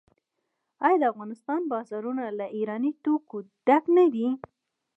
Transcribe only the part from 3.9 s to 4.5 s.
نه دي؟